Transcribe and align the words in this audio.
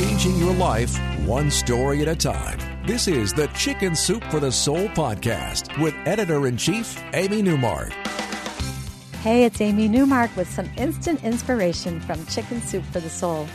changing 0.00 0.38
your 0.38 0.54
life 0.54 0.98
one 1.26 1.50
story 1.50 2.00
at 2.00 2.08
a 2.08 2.16
time. 2.16 2.58
This 2.86 3.06
is 3.06 3.34
the 3.34 3.48
Chicken 3.48 3.94
Soup 3.94 4.24
for 4.30 4.40
the 4.40 4.50
Soul 4.50 4.88
podcast 4.88 5.78
with 5.78 5.94
editor 6.06 6.46
in 6.46 6.56
chief, 6.56 6.98
Amy 7.12 7.42
Newmark. 7.42 7.92
Hey, 9.20 9.44
it's 9.44 9.60
Amy 9.60 9.88
Newmark 9.88 10.34
with 10.38 10.48
some 10.48 10.70
instant 10.78 11.22
inspiration 11.22 12.00
from 12.00 12.24
Chicken 12.24 12.62
Soup 12.62 12.82
for 12.84 13.00
the 13.00 13.10
Soul. 13.10 13.46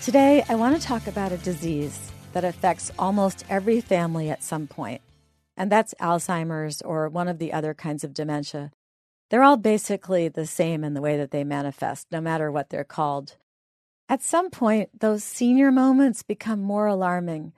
Today, 0.00 0.42
I 0.48 0.54
want 0.54 0.80
to 0.80 0.82
talk 0.82 1.06
about 1.06 1.30
a 1.30 1.36
disease 1.36 2.10
that 2.32 2.42
affects 2.42 2.90
almost 2.98 3.44
every 3.50 3.82
family 3.82 4.30
at 4.30 4.42
some 4.42 4.66
point, 4.66 5.02
and 5.58 5.70
that's 5.70 5.92
Alzheimer's 6.00 6.80
or 6.80 7.06
one 7.10 7.28
of 7.28 7.38
the 7.38 7.52
other 7.52 7.74
kinds 7.74 8.02
of 8.02 8.14
dementia. 8.14 8.70
They're 9.28 9.42
all 9.42 9.58
basically 9.58 10.28
the 10.28 10.46
same 10.46 10.82
in 10.84 10.94
the 10.94 11.02
way 11.02 11.18
that 11.18 11.32
they 11.32 11.44
manifest, 11.44 12.06
no 12.10 12.22
matter 12.22 12.50
what 12.50 12.70
they're 12.70 12.82
called. 12.82 13.36
At 14.10 14.22
some 14.22 14.50
point, 14.50 14.98
those 14.98 15.22
senior 15.22 15.70
moments 15.70 16.24
become 16.24 16.60
more 16.60 16.86
alarming, 16.86 17.52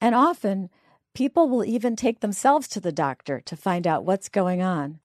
and 0.00 0.14
often 0.14 0.70
people 1.14 1.48
will 1.48 1.64
even 1.64 1.96
take 1.96 2.20
themselves 2.20 2.68
to 2.68 2.80
the 2.80 2.92
doctor 2.92 3.40
to 3.40 3.56
find 3.56 3.88
out 3.88 4.04
what's 4.04 4.28
going 4.28 4.62
on. 4.62 5.00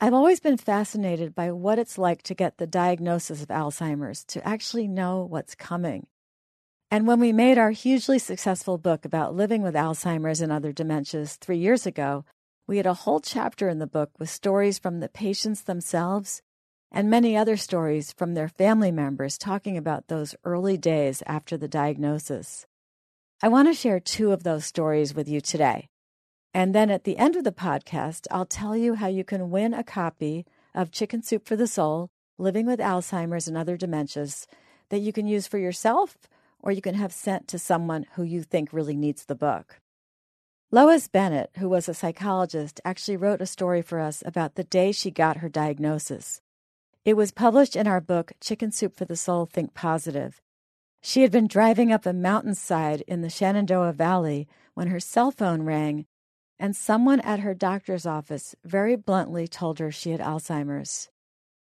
I've 0.00 0.12
always 0.12 0.40
been 0.40 0.56
fascinated 0.56 1.36
by 1.36 1.52
what 1.52 1.78
it's 1.78 1.98
like 1.98 2.22
to 2.24 2.34
get 2.34 2.58
the 2.58 2.66
diagnosis 2.66 3.42
of 3.42 3.48
Alzheimer's, 3.48 4.24
to 4.24 4.44
actually 4.46 4.88
know 4.88 5.22
what's 5.22 5.54
coming. 5.54 6.08
And 6.90 7.06
when 7.06 7.20
we 7.20 7.32
made 7.32 7.56
our 7.56 7.70
hugely 7.70 8.18
successful 8.18 8.76
book 8.76 9.04
about 9.04 9.36
living 9.36 9.62
with 9.62 9.74
Alzheimer's 9.76 10.40
and 10.40 10.50
other 10.50 10.72
dementias 10.72 11.38
three 11.38 11.58
years 11.58 11.86
ago, 11.86 12.24
we 12.66 12.78
had 12.78 12.86
a 12.86 12.94
whole 12.94 13.20
chapter 13.20 13.68
in 13.68 13.78
the 13.78 13.86
book 13.86 14.10
with 14.18 14.30
stories 14.30 14.80
from 14.80 14.98
the 14.98 15.08
patients 15.08 15.62
themselves 15.62 16.42
and 16.90 17.10
many 17.10 17.36
other 17.36 17.56
stories 17.56 18.12
from 18.12 18.34
their 18.34 18.48
family 18.48 18.90
members 18.90 19.38
talking 19.38 19.76
about 19.76 20.08
those 20.08 20.34
early 20.44 20.76
days 20.76 21.22
after 21.26 21.56
the 21.56 21.68
diagnosis. 21.68 22.66
I 23.42 23.48
want 23.48 23.68
to 23.68 23.74
share 23.74 24.00
two 24.00 24.32
of 24.32 24.42
those 24.42 24.64
stories 24.64 25.14
with 25.14 25.28
you 25.28 25.40
today. 25.40 25.88
And 26.54 26.74
then 26.74 26.90
at 26.90 27.04
the 27.04 27.18
end 27.18 27.36
of 27.36 27.44
the 27.44 27.52
podcast, 27.52 28.26
I'll 28.30 28.46
tell 28.46 28.76
you 28.76 28.94
how 28.94 29.06
you 29.06 29.22
can 29.22 29.50
win 29.50 29.74
a 29.74 29.84
copy 29.84 30.46
of 30.74 30.90
Chicken 30.90 31.22
Soup 31.22 31.46
for 31.46 31.56
the 31.56 31.66
Soul 31.66 32.10
Living 32.38 32.66
with 32.66 32.80
Alzheimer's 32.80 33.48
and 33.48 33.56
Other 33.56 33.76
Dementias 33.76 34.46
that 34.88 35.00
you 35.00 35.12
can 35.12 35.26
use 35.26 35.46
for 35.46 35.58
yourself 35.58 36.16
or 36.60 36.72
you 36.72 36.82
can 36.82 36.94
have 36.94 37.12
sent 37.12 37.48
to 37.48 37.58
someone 37.58 38.06
who 38.14 38.22
you 38.22 38.42
think 38.42 38.72
really 38.72 38.96
needs 38.96 39.24
the 39.24 39.34
book. 39.34 39.80
Lois 40.70 41.08
Bennett, 41.08 41.50
who 41.56 41.68
was 41.68 41.88
a 41.88 41.94
psychologist, 41.94 42.80
actually 42.84 43.16
wrote 43.16 43.40
a 43.40 43.46
story 43.46 43.80
for 43.80 44.00
us 44.00 44.22
about 44.26 44.54
the 44.54 44.64
day 44.64 44.92
she 44.92 45.10
got 45.10 45.38
her 45.38 45.48
diagnosis. 45.48 46.40
It 47.04 47.16
was 47.16 47.30
published 47.30 47.76
in 47.76 47.86
our 47.86 48.00
book, 48.00 48.32
Chicken 48.40 48.70
Soup 48.72 48.94
for 48.94 49.04
the 49.04 49.16
Soul 49.16 49.46
Think 49.46 49.72
Positive. 49.72 50.40
She 51.00 51.22
had 51.22 51.30
been 51.30 51.46
driving 51.46 51.92
up 51.92 52.04
a 52.04 52.12
mountainside 52.12 53.02
in 53.02 53.22
the 53.22 53.30
Shenandoah 53.30 53.92
Valley 53.92 54.48
when 54.74 54.88
her 54.88 55.00
cell 55.00 55.30
phone 55.30 55.62
rang, 55.62 56.06
and 56.58 56.74
someone 56.74 57.20
at 57.20 57.40
her 57.40 57.54
doctor's 57.54 58.04
office 58.04 58.54
very 58.64 58.96
bluntly 58.96 59.46
told 59.46 59.78
her 59.78 59.92
she 59.92 60.10
had 60.10 60.20
Alzheimer's. 60.20 61.08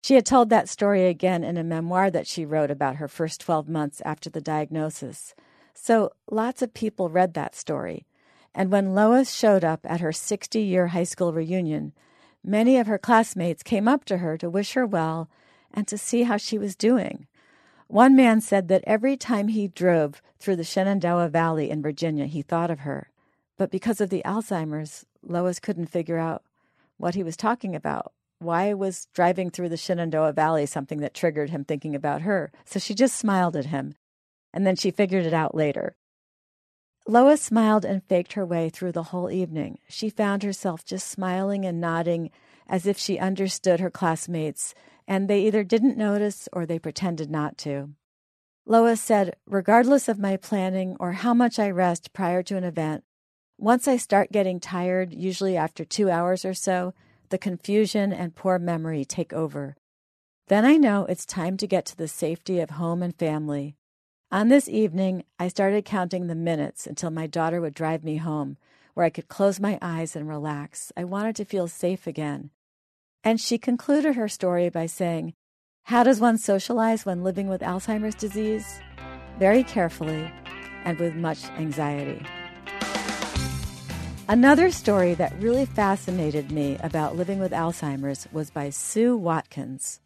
She 0.04 0.16
had 0.16 0.26
told 0.26 0.50
that 0.50 0.68
story 0.68 1.06
again 1.06 1.44
in 1.44 1.58
a 1.58 1.64
memoir 1.64 2.10
that 2.10 2.28
she 2.28 2.44
wrote 2.44 2.72
about 2.72 2.96
her 2.96 3.08
first 3.08 3.40
12 3.42 3.70
months 3.70 4.02
after 4.04 4.30
the 4.30 4.42
diagnosis. 4.42 5.36
So 5.76 6.12
lots 6.30 6.64
of 6.64 6.74
people 6.74 7.10
read 7.10 7.36
that 7.36 7.56
story. 7.56 8.08
And 8.56 8.72
when 8.72 8.96
Lois 8.96 9.32
showed 9.32 9.64
up 9.64 9.82
at 9.86 10.02
her 10.02 10.12
60 10.12 10.60
year 10.60 10.88
high 10.88 11.04
school 11.04 11.32
reunion, 11.32 11.94
many 12.44 12.78
of 12.78 12.88
her 12.88 12.98
classmates 12.98 13.64
came 13.64 13.88
up 13.88 14.06
to 14.06 14.18
her 14.18 14.38
to 14.38 14.50
wish 14.50 14.74
her 14.74 14.86
well 14.86 15.30
and 15.74 15.88
to 15.88 15.98
see 15.98 16.24
how 16.24 16.38
she 16.38 16.58
was 16.58 16.76
doing. 16.76 17.28
One 17.88 18.16
man 18.16 18.40
said 18.42 18.68
that 18.70 18.84
every 18.88 19.18
time 19.18 19.50
he 19.50 19.68
drove 19.68 20.22
through 20.40 20.56
the 20.56 20.64
Shenandoah 20.64 21.30
Valley 21.30 21.70
in 21.70 21.82
Virginia, 21.82 22.26
he 22.26 22.42
thought 22.42 22.72
of 22.72 22.80
her. 22.80 23.10
But 23.58 23.70
because 23.70 24.00
of 24.00 24.10
the 24.10 24.22
Alzheimer's, 24.26 25.06
Lois 25.22 25.60
couldn't 25.60 25.88
figure 25.88 26.18
out 26.18 26.44
what 26.98 27.16
he 27.16 27.24
was 27.24 27.36
talking 27.36 27.76
about. 27.76 28.14
Why 28.40 28.74
was 28.74 29.08
driving 29.14 29.52
through 29.52 29.70
the 29.70 29.78
Shenandoah 29.78 30.34
Valley 30.34 30.66
something 30.66 31.00
that 31.02 31.14
triggered 31.14 31.52
him 31.52 31.64
thinking 31.64 31.94
about 31.94 32.22
her? 32.22 32.52
So 32.66 32.80
she 32.80 32.96
just 32.96 33.18
smiled 33.18 33.56
at 33.56 33.66
him, 33.66 33.94
and 34.54 34.66
then 34.66 34.76
she 34.76 34.90
figured 34.90 35.26
it 35.26 35.34
out 35.34 35.54
later. 35.54 35.96
Lois 37.12 37.42
smiled 37.42 37.84
and 37.84 38.02
faked 38.06 38.32
her 38.34 38.46
way 38.46 38.70
through 38.70 38.94
the 38.94 39.12
whole 39.12 39.30
evening. 39.30 39.80
She 39.90 40.10
found 40.10 40.44
herself 40.44 40.86
just 40.86 41.10
smiling 41.10 41.66
and 41.66 41.82
nodding 41.82 42.32
as 42.70 42.86
if 42.86 42.98
she 42.98 43.20
understood 43.20 43.82
her 43.82 43.90
classmates, 43.90 44.74
and 45.10 45.28
they 45.28 45.42
either 45.42 45.66
didn't 45.66 45.98
notice 45.98 46.48
or 46.54 46.66
they 46.66 46.80
pretended 46.80 47.30
not 47.30 47.58
to. 47.58 47.90
Lois 48.66 49.02
said, 49.02 49.36
Regardless 49.46 50.08
of 50.08 50.20
my 50.20 50.38
planning 50.38 50.96
or 51.02 51.12
how 51.12 51.34
much 51.34 51.60
I 51.60 51.70
rest 51.70 52.14
prior 52.14 52.42
to 52.44 52.56
an 52.56 52.64
event, 52.64 53.04
once 53.58 53.90
I 53.90 53.98
start 53.98 54.32
getting 54.32 54.62
tired, 54.62 55.14
usually 55.14 55.58
after 55.58 55.84
two 55.84 56.10
hours 56.10 56.46
or 56.46 56.54
so, 56.54 56.94
the 57.28 57.38
confusion 57.38 58.14
and 58.14 58.36
poor 58.36 58.58
memory 58.58 59.04
take 59.04 59.34
over. 59.34 59.76
Then 60.48 60.64
I 60.64 60.78
know 60.78 61.04
it's 61.08 61.26
time 61.26 61.58
to 61.58 61.68
get 61.68 61.86
to 61.88 61.98
the 61.98 62.08
safety 62.08 62.62
of 62.62 62.70
home 62.70 63.04
and 63.04 63.14
family. 63.14 63.76
On 64.34 64.48
this 64.48 64.70
evening, 64.70 65.26
I 65.38 65.50
started 65.50 65.84
counting 65.84 66.28
the 66.28 66.36
minutes 66.36 66.88
until 66.88 67.12
my 67.12 67.28
daughter 67.28 67.60
would 67.60 67.74
drive 67.74 68.02
me 68.02 68.16
home, 68.16 68.56
where 68.94 69.06
I 69.06 69.10
could 69.10 69.28
close 69.28 69.60
my 69.60 69.78
eyes 69.82 70.16
and 70.16 70.26
relax. 70.26 70.90
I 70.96 71.04
wanted 71.04 71.36
to 71.36 71.44
feel 71.44 71.68
safe 71.68 72.08
again. 72.08 72.50
And 73.26 73.42
she 73.42 73.58
concluded 73.58 74.16
her 74.16 74.30
story 74.30 74.70
by 74.70 74.86
saying, 74.86 75.34
How 75.84 76.04
does 76.04 76.22
one 76.22 76.38
socialize 76.38 77.06
when 77.06 77.26
living 77.26 77.50
with 77.50 77.60
Alzheimer's 77.60 78.16
disease? 78.16 78.80
Very 79.38 79.66
carefully 79.66 80.32
and 80.86 80.98
with 80.98 81.14
much 81.14 81.44
anxiety. 81.58 82.26
Another 84.30 84.72
story 84.72 85.14
that 85.16 85.38
really 85.42 85.66
fascinated 85.66 86.54
me 86.54 86.78
about 86.82 87.18
living 87.18 87.40
with 87.40 87.52
Alzheimer's 87.52 88.30
was 88.32 88.50
by 88.50 88.70
Sue 88.70 89.18
Watkins. 89.18 90.00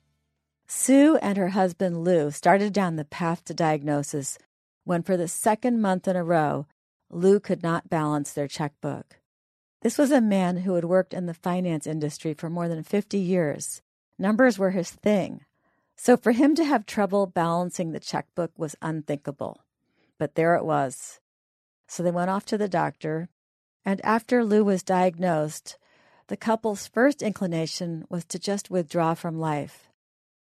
Sue 0.67 1.17
and 1.17 1.37
her 1.37 1.49
husband 1.49 2.03
Lou 2.03 2.31
started 2.31 2.73
down 2.73 2.95
the 2.95 3.05
path 3.05 3.43
to 3.45 3.53
diagnosis 3.53 4.37
when, 4.83 5.03
for 5.03 5.17
the 5.17 5.27
second 5.27 5.81
month 5.81 6.07
in 6.07 6.15
a 6.15 6.23
row, 6.23 6.65
Lou 7.09 7.39
could 7.39 7.61
not 7.61 7.89
balance 7.89 8.33
their 8.33 8.47
checkbook. 8.47 9.19
This 9.81 9.97
was 9.97 10.11
a 10.11 10.21
man 10.21 10.57
who 10.57 10.73
had 10.73 10.85
worked 10.85 11.13
in 11.13 11.27
the 11.27 11.33
finance 11.33 11.85
industry 11.85 12.33
for 12.33 12.49
more 12.49 12.67
than 12.67 12.83
50 12.83 13.17
years. 13.17 13.81
Numbers 14.17 14.57
were 14.57 14.71
his 14.71 14.89
thing. 14.89 15.45
So 15.95 16.17
for 16.17 16.31
him 16.31 16.55
to 16.55 16.65
have 16.65 16.85
trouble 16.85 17.27
balancing 17.27 17.91
the 17.91 17.99
checkbook 17.99 18.51
was 18.57 18.75
unthinkable. 18.81 19.61
But 20.17 20.35
there 20.35 20.55
it 20.55 20.65
was. 20.65 21.19
So 21.87 22.01
they 22.01 22.11
went 22.11 22.31
off 22.31 22.45
to 22.45 22.57
the 22.57 22.67
doctor, 22.67 23.29
and 23.85 24.03
after 24.03 24.43
Lou 24.43 24.63
was 24.63 24.81
diagnosed, 24.81 25.77
the 26.27 26.37
couple's 26.37 26.87
first 26.87 27.21
inclination 27.21 28.05
was 28.09 28.25
to 28.25 28.39
just 28.39 28.71
withdraw 28.71 29.13
from 29.13 29.39
life. 29.39 29.91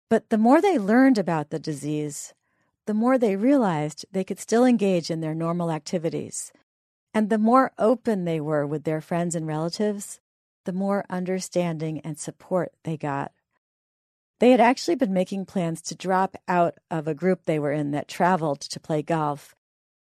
But 0.10 0.30
the 0.30 0.38
more 0.38 0.60
they 0.60 0.80
learned 0.80 1.18
about 1.18 1.52
the 1.52 1.60
disease, 1.60 2.34
the 2.88 2.94
more 2.96 3.18
they 3.18 3.36
realized 3.36 4.06
they 4.12 4.24
could 4.24 4.40
still 4.40 4.66
engage 4.66 5.12
in 5.12 5.22
their 5.22 5.36
normal 5.36 5.72
activities. 5.72 6.52
And 7.14 7.30
the 7.30 7.38
more 7.38 7.72
open 7.78 8.26
they 8.26 8.40
were 8.40 8.66
with 8.66 8.84
their 8.84 9.02
friends 9.02 9.36
and 9.36 9.46
relatives, 9.46 10.20
the 10.66 10.74
more 10.74 11.06
understanding 11.10 12.00
and 12.00 12.18
support 12.18 12.74
they 12.84 12.98
got. 12.98 13.32
They 14.40 14.52
had 14.52 14.60
actually 14.60 14.96
been 14.96 15.14
making 15.14 15.46
plans 15.46 15.82
to 15.84 15.96
drop 15.96 16.36
out 16.48 16.76
of 16.90 17.08
a 17.08 17.14
group 17.14 17.46
they 17.46 17.60
were 17.60 17.72
in 17.72 17.92
that 17.92 18.08
traveled 18.08 18.62
to 18.62 18.80
play 18.80 19.02
golf, 19.02 19.54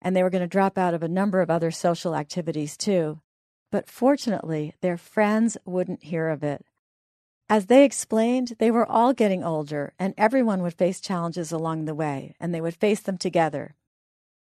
and 0.03 0.15
they 0.15 0.23
were 0.23 0.31
going 0.31 0.43
to 0.43 0.49
drop 0.49 0.77
out 0.77 0.93
of 0.93 1.03
a 1.03 1.09
number 1.09 1.41
of 1.41 1.51
other 1.51 1.71
social 1.71 2.15
activities 2.15 2.77
too. 2.77 3.21
But 3.71 3.89
fortunately, 3.89 4.75
their 4.81 4.97
friends 4.97 5.57
wouldn't 5.65 6.05
hear 6.05 6.29
of 6.29 6.43
it. 6.43 6.65
As 7.55 7.67
they 7.67 7.85
explained, 7.85 8.57
they 8.59 8.73
were 8.73 8.85
all 8.85 9.13
getting 9.13 9.45
older, 9.45 9.93
and 9.97 10.13
everyone 10.19 10.61
would 10.63 10.75
face 10.75 11.01
challenges 11.01 11.53
along 11.53 11.85
the 11.85 11.95
way, 11.95 12.35
and 12.41 12.53
they 12.53 12.61
would 12.61 12.75
face 12.75 12.99
them 12.99 13.17
together. 13.17 13.77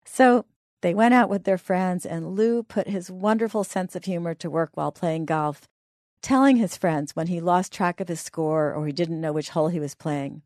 So 0.04 0.44
they 0.82 0.92
went 0.92 1.14
out 1.14 1.30
with 1.30 1.44
their 1.44 1.56
friends, 1.56 2.04
and 2.04 2.36
Lou 2.36 2.62
put 2.62 2.86
his 2.86 3.10
wonderful 3.10 3.64
sense 3.64 3.96
of 3.96 4.04
humor 4.04 4.34
to 4.34 4.50
work 4.50 4.72
while 4.74 4.92
playing 4.92 5.24
golf, 5.24 5.66
telling 6.20 6.58
his 6.58 6.76
friends 6.76 7.16
when 7.16 7.28
he 7.28 7.40
lost 7.40 7.72
track 7.72 7.98
of 7.98 8.08
his 8.08 8.20
score 8.20 8.74
or 8.74 8.86
he 8.86 8.92
didn't 8.92 9.22
know 9.22 9.32
which 9.32 9.48
hole 9.48 9.68
he 9.68 9.80
was 9.80 9.94
playing. 9.94 10.42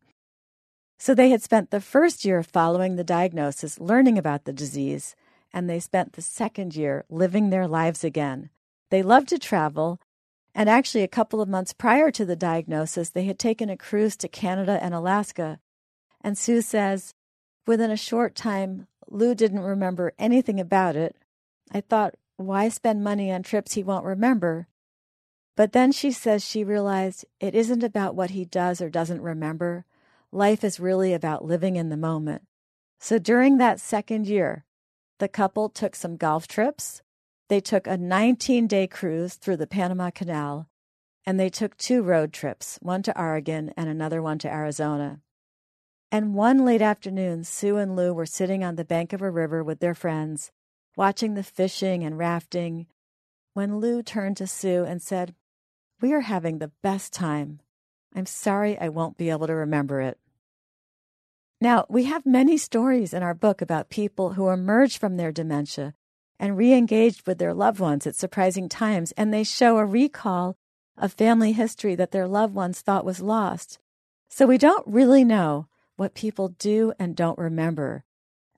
So 0.97 1.13
they 1.13 1.31
had 1.31 1.41
spent 1.41 1.69
the 1.69 1.81
first 1.81 2.23
year 2.23 2.43
following 2.43 2.95
the 2.95 3.03
diagnosis 3.03 3.77
learning 3.77 4.17
about 4.17 4.45
the 4.45 4.53
disease, 4.53 5.17
and 5.51 5.69
they 5.69 5.81
spent 5.81 6.13
the 6.13 6.21
second 6.21 6.77
year 6.77 7.03
living 7.09 7.49
their 7.49 7.67
lives 7.67 8.05
again. 8.05 8.51
They 8.89 9.03
loved 9.03 9.27
to 9.29 9.37
travel 9.37 9.99
and 10.55 10.69
actually, 10.69 11.03
a 11.03 11.07
couple 11.07 11.41
of 11.41 11.49
months 11.49 11.73
prior 11.73 12.11
to 12.11 12.25
the 12.25 12.35
diagnosis, 12.35 13.09
they 13.09 13.25
had 13.25 13.39
taken 13.39 13.69
a 13.69 13.77
cruise 13.77 14.15
to 14.17 14.27
Canada 14.27 14.79
and 14.81 14.93
Alaska. 14.93 15.59
And 16.21 16.37
Sue 16.37 16.61
says, 16.61 17.13
within 17.65 17.91
a 17.91 17.97
short 17.97 18.35
time, 18.35 18.87
Lou 19.07 19.35
didn't 19.35 19.59
remember 19.59 20.13
anything 20.17 20.59
about 20.59 20.95
it. 20.95 21.15
I 21.71 21.81
thought, 21.81 22.15
why 22.37 22.69
spend 22.69 23.03
money 23.03 23.31
on 23.31 23.43
trips 23.43 23.73
he 23.73 23.83
won't 23.83 24.05
remember? 24.05 24.67
But 25.55 25.71
then 25.71 25.91
she 25.91 26.11
says 26.11 26.43
she 26.43 26.63
realized 26.63 27.25
it 27.39 27.53
isn't 27.53 27.83
about 27.83 28.15
what 28.15 28.31
he 28.31 28.43
does 28.43 28.81
or 28.81 28.89
doesn't 28.89 29.21
remember. 29.21 29.85
Life 30.31 30.63
is 30.63 30.79
really 30.79 31.13
about 31.13 31.45
living 31.45 31.75
in 31.75 31.89
the 31.89 31.97
moment. 31.97 32.43
So 32.99 33.19
during 33.19 33.57
that 33.57 33.79
second 33.79 34.27
year, 34.27 34.65
the 35.19 35.27
couple 35.27 35.69
took 35.69 35.95
some 35.95 36.17
golf 36.17 36.47
trips. 36.47 37.02
They 37.49 37.59
took 37.59 37.87
a 37.87 37.97
19 37.97 38.67
day 38.67 38.87
cruise 38.87 39.35
through 39.35 39.57
the 39.57 39.67
Panama 39.67 40.11
Canal, 40.11 40.69
and 41.25 41.39
they 41.39 41.49
took 41.49 41.77
two 41.77 42.01
road 42.01 42.33
trips, 42.33 42.79
one 42.81 43.03
to 43.03 43.19
Oregon 43.19 43.73
and 43.75 43.89
another 43.89 44.21
one 44.21 44.39
to 44.39 44.51
Arizona. 44.51 45.19
And 46.11 46.35
one 46.35 46.63
late 46.63 46.81
afternoon, 46.81 47.43
Sue 47.43 47.77
and 47.77 47.95
Lou 47.95 48.13
were 48.13 48.25
sitting 48.25 48.63
on 48.63 48.75
the 48.75 48.85
bank 48.85 49.13
of 49.13 49.21
a 49.21 49.31
river 49.31 49.63
with 49.63 49.79
their 49.79 49.95
friends, 49.95 50.51
watching 50.95 51.33
the 51.33 51.43
fishing 51.43 52.03
and 52.03 52.17
rafting, 52.17 52.87
when 53.53 53.79
Lou 53.79 54.01
turned 54.01 54.37
to 54.37 54.47
Sue 54.47 54.83
and 54.83 55.01
said, 55.01 55.35
We 56.01 56.13
are 56.13 56.21
having 56.21 56.59
the 56.59 56.71
best 56.81 57.13
time. 57.13 57.59
I'm 58.15 58.25
sorry 58.25 58.77
I 58.77 58.89
won't 58.89 59.17
be 59.17 59.29
able 59.29 59.47
to 59.47 59.55
remember 59.55 60.01
it. 60.01 60.19
Now, 61.59 61.85
we 61.89 62.03
have 62.03 62.25
many 62.25 62.57
stories 62.57 63.13
in 63.13 63.23
our 63.23 63.33
book 63.33 63.61
about 63.61 63.89
people 63.89 64.33
who 64.33 64.49
emerge 64.49 64.97
from 64.97 65.17
their 65.17 65.31
dementia 65.31 65.95
and 66.43 66.57
re 66.57 66.73
engaged 66.73 67.25
with 67.25 67.37
their 67.37 67.53
loved 67.53 67.79
ones 67.79 68.05
at 68.05 68.17
surprising 68.17 68.67
times, 68.67 69.13
and 69.13 69.33
they 69.33 69.45
show 69.45 69.77
a 69.77 69.85
recall 69.85 70.57
of 70.97 71.13
family 71.13 71.53
history 71.53 71.95
that 71.95 72.11
their 72.11 72.27
loved 72.27 72.53
ones 72.53 72.81
thought 72.81 73.05
was 73.05 73.21
lost. 73.21 73.79
So 74.27 74.45
we 74.45 74.57
don't 74.57 74.85
really 74.85 75.23
know 75.23 75.67
what 75.95 76.13
people 76.13 76.49
do 76.49 76.91
and 76.99 77.15
don't 77.15 77.37
remember 77.37 78.03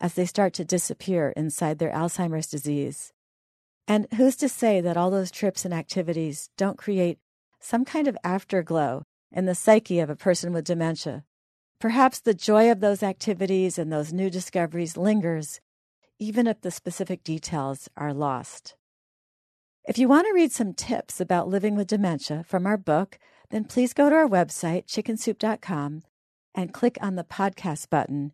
as 0.02 0.16
they 0.16 0.26
start 0.26 0.52
to 0.54 0.66
disappear 0.66 1.32
inside 1.38 1.78
their 1.78 1.92
Alzheimer's 1.92 2.48
disease. 2.48 3.14
And 3.88 4.08
who's 4.16 4.36
to 4.38 4.50
say 4.50 4.82
that 4.82 4.98
all 4.98 5.12
those 5.12 5.30
trips 5.30 5.64
and 5.64 5.72
activities 5.72 6.50
don't 6.58 6.80
create 6.80 7.20
some 7.60 7.86
kind 7.86 8.08
of 8.08 8.18
afterglow 8.24 9.04
in 9.32 9.46
the 9.46 9.54
psyche 9.54 10.00
of 10.00 10.10
a 10.10 10.16
person 10.16 10.54
with 10.54 10.66
dementia? 10.66 11.24
Perhaps 11.80 12.22
the 12.22 12.34
joy 12.34 12.72
of 12.72 12.80
those 12.80 13.04
activities 13.04 13.78
and 13.78 13.94
those 13.94 14.12
new 14.12 14.32
discoveries 14.32 14.98
lingers, 14.98 15.62
even 16.20 16.48
if 16.48 16.62
the 16.62 16.72
specific 16.72 17.24
details 17.24 17.90
are 17.98 18.14
lost. 18.14 18.76
If 19.88 19.98
you 19.98 20.08
want 20.08 20.26
to 20.28 20.34
read 20.34 20.52
some 20.52 20.74
tips 20.74 21.22
about 21.22 21.48
living 21.48 21.76
with 21.76 21.88
dementia 21.88 22.44
from 22.48 22.66
our 22.66 22.78
book, 22.78 23.20
then 23.52 23.66
please 23.66 23.94
go 23.94 24.10
to 24.10 24.16
our 24.16 24.28
website, 24.28 24.88
chickensoup.com, 24.88 26.02
and 26.56 26.74
click 26.74 26.98
on 27.02 27.16
the 27.16 27.24
podcast 27.24 27.90
button. 27.90 28.32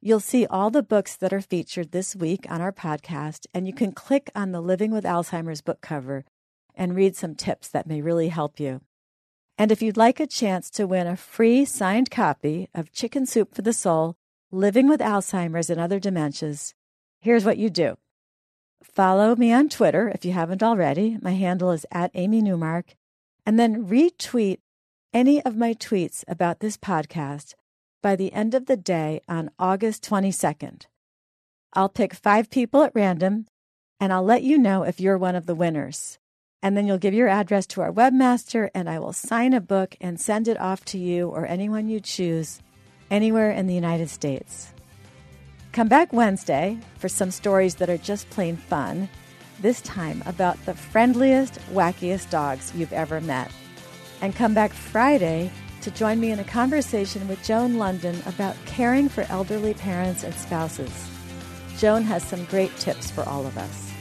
You'll 0.00 0.20
see 0.20 0.46
all 0.46 0.70
the 0.70 0.82
books 0.82 1.16
that 1.16 1.32
are 1.32 1.40
featured 1.40 1.92
this 1.92 2.16
week 2.16 2.44
on 2.50 2.60
our 2.60 2.72
podcast, 2.72 3.46
and 3.54 3.66
you 3.66 3.72
can 3.72 3.92
click 3.92 4.30
on 4.34 4.52
the 4.52 4.60
Living 4.60 4.90
with 4.90 5.04
Alzheimer's 5.04 5.62
book 5.62 5.80
cover 5.80 6.24
and 6.74 6.96
read 6.96 7.16
some 7.16 7.34
tips 7.34 7.68
that 7.68 7.86
may 7.86 8.02
really 8.02 8.28
help 8.28 8.58
you. 8.58 8.80
And 9.56 9.70
if 9.70 9.80
you'd 9.80 9.96
like 9.96 10.18
a 10.18 10.26
chance 10.26 10.70
to 10.70 10.86
win 10.86 11.06
a 11.06 11.16
free 11.16 11.64
signed 11.64 12.10
copy 12.10 12.68
of 12.74 12.92
Chicken 12.92 13.26
Soup 13.26 13.54
for 13.54 13.62
the 13.62 13.72
Soul 13.72 14.16
Living 14.50 14.88
with 14.88 15.00
Alzheimer's 15.00 15.70
and 15.70 15.80
Other 15.80 16.00
Dementias, 16.00 16.74
here's 17.22 17.44
what 17.44 17.56
you 17.56 17.70
do. 17.70 17.96
Follow 18.82 19.34
me 19.36 19.52
on 19.52 19.68
Twitter 19.68 20.08
if 20.08 20.24
you 20.24 20.32
haven't 20.32 20.62
already. 20.62 21.16
My 21.22 21.32
handle 21.32 21.70
is 21.70 21.86
at 21.90 22.10
Amy 22.14 22.42
Newmark. 22.42 22.94
And 23.46 23.58
then 23.58 23.86
retweet 23.86 24.58
any 25.14 25.42
of 25.44 25.56
my 25.56 25.74
tweets 25.74 26.24
about 26.28 26.60
this 26.60 26.76
podcast 26.76 27.54
by 28.02 28.16
the 28.16 28.32
end 28.32 28.54
of 28.54 28.66
the 28.66 28.76
day 28.76 29.20
on 29.28 29.50
August 29.58 30.04
22nd. 30.04 30.86
I'll 31.72 31.88
pick 31.88 32.12
five 32.12 32.50
people 32.50 32.82
at 32.82 32.94
random 32.94 33.46
and 33.98 34.12
I'll 34.12 34.24
let 34.24 34.42
you 34.42 34.58
know 34.58 34.82
if 34.82 35.00
you're 35.00 35.16
one 35.16 35.36
of 35.36 35.46
the 35.46 35.54
winners. 35.54 36.18
And 36.60 36.76
then 36.76 36.86
you'll 36.86 36.98
give 36.98 37.14
your 37.14 37.28
address 37.28 37.66
to 37.68 37.80
our 37.80 37.92
webmaster, 37.92 38.68
and 38.72 38.88
I 38.88 39.00
will 39.00 39.12
sign 39.12 39.52
a 39.52 39.60
book 39.60 39.96
and 40.00 40.20
send 40.20 40.46
it 40.46 40.60
off 40.60 40.84
to 40.86 40.98
you 40.98 41.28
or 41.28 41.44
anyone 41.46 41.88
you 41.88 41.98
choose 41.98 42.60
anywhere 43.10 43.50
in 43.50 43.66
the 43.66 43.74
United 43.74 44.10
States. 44.10 44.72
Come 45.72 45.88
back 45.88 46.12
Wednesday 46.12 46.78
for 46.98 47.08
some 47.08 47.30
stories 47.30 47.76
that 47.76 47.88
are 47.88 47.96
just 47.96 48.28
plain 48.28 48.58
fun, 48.58 49.08
this 49.60 49.80
time 49.80 50.22
about 50.26 50.62
the 50.66 50.74
friendliest, 50.74 51.54
wackiest 51.72 52.28
dogs 52.28 52.74
you've 52.74 52.92
ever 52.92 53.22
met. 53.22 53.50
And 54.20 54.36
come 54.36 54.52
back 54.52 54.74
Friday 54.74 55.50
to 55.80 55.90
join 55.90 56.20
me 56.20 56.30
in 56.30 56.38
a 56.40 56.44
conversation 56.44 57.26
with 57.26 57.42
Joan 57.42 57.76
Lunden 57.76 58.24
about 58.26 58.54
caring 58.66 59.08
for 59.08 59.22
elderly 59.30 59.72
parents 59.72 60.24
and 60.24 60.34
spouses. 60.34 61.08
Joan 61.78 62.02
has 62.02 62.22
some 62.22 62.44
great 62.44 62.76
tips 62.76 63.10
for 63.10 63.22
all 63.22 63.46
of 63.46 63.56
us. 63.56 63.91